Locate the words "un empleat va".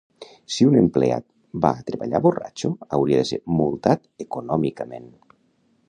0.69-1.71